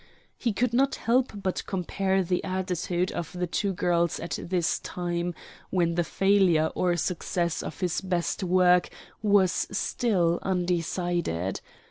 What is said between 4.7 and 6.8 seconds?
time, when the failure